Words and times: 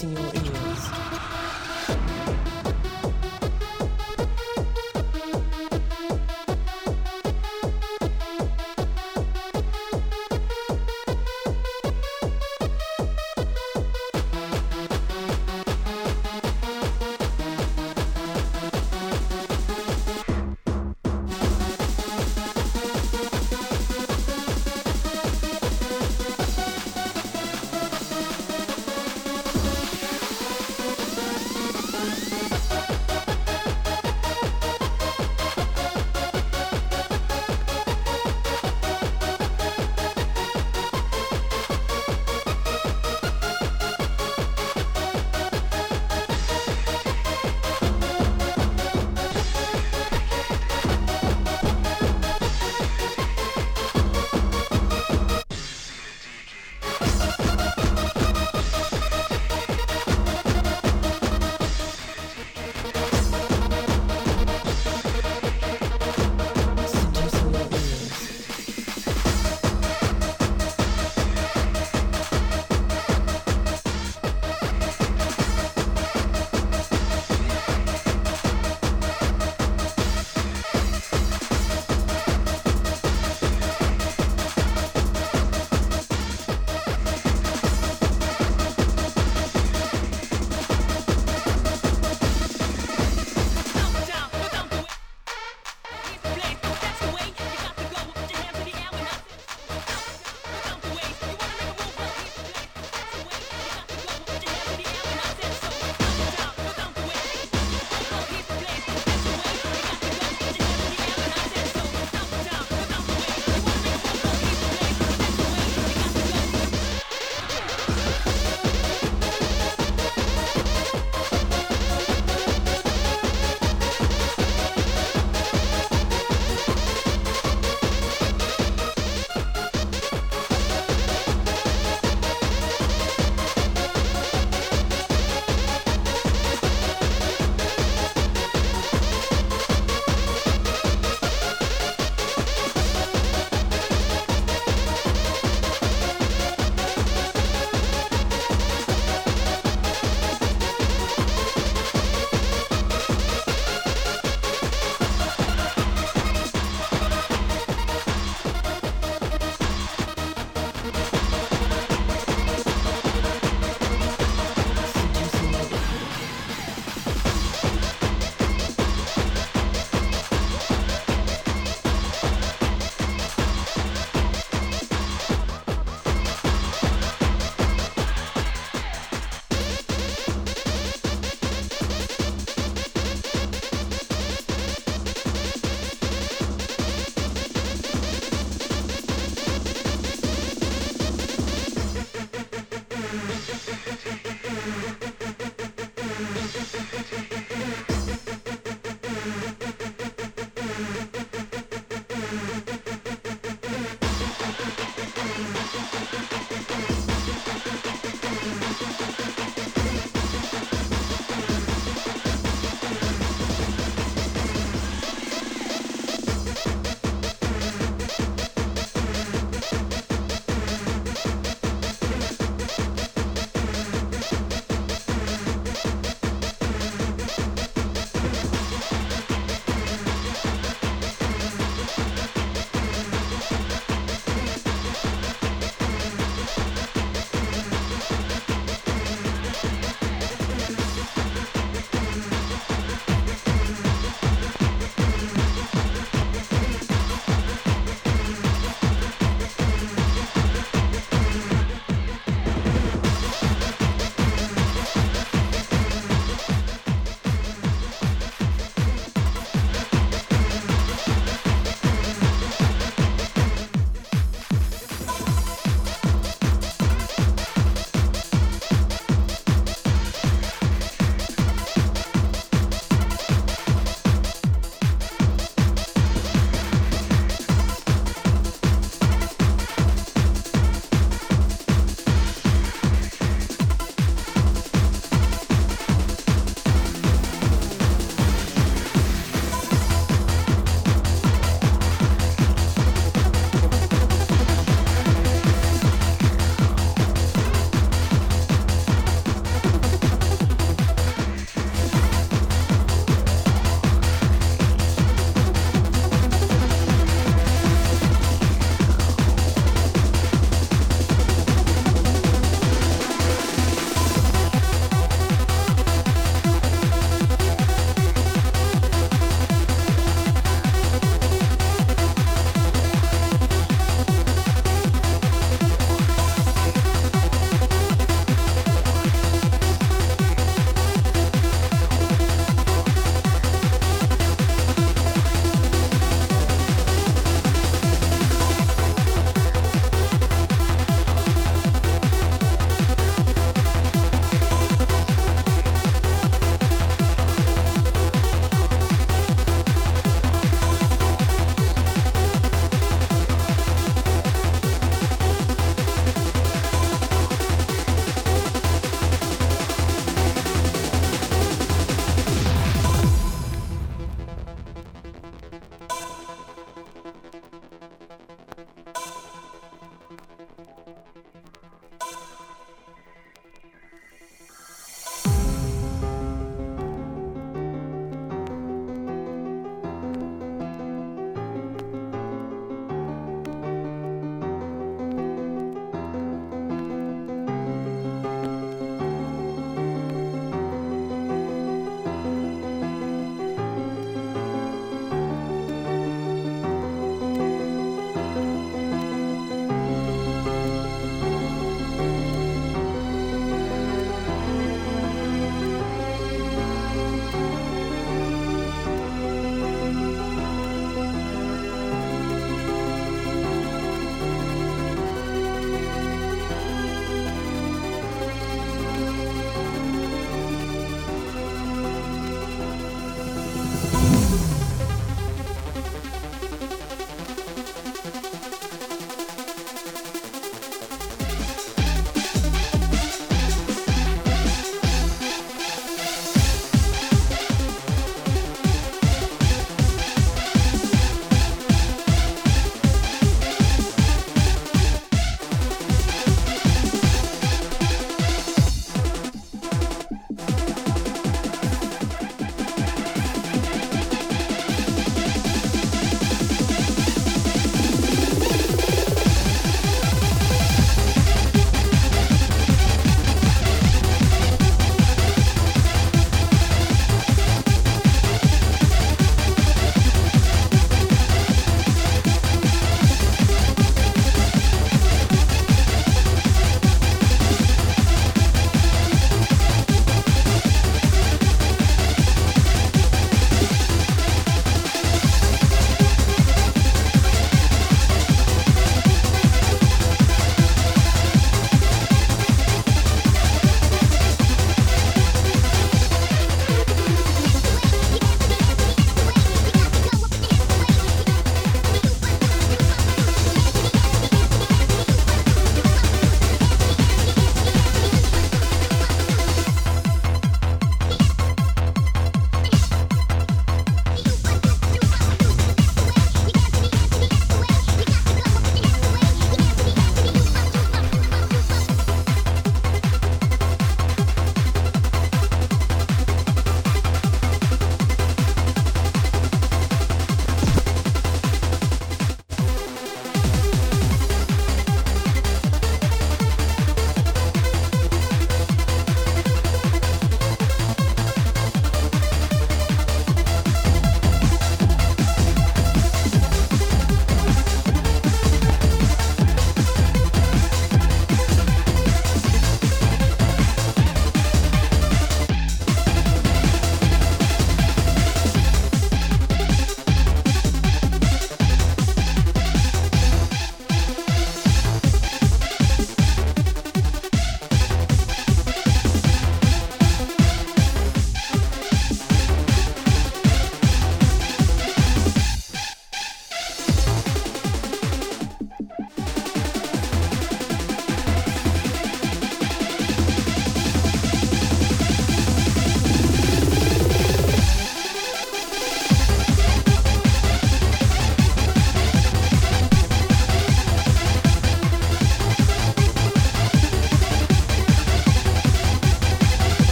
Assim, 0.00 0.14
Senhor. 0.16 0.39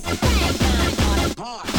place. 0.00 0.18
Bang, 0.20 0.56
bang, 0.58 0.96
bang, 0.96 1.32
bang, 1.36 1.75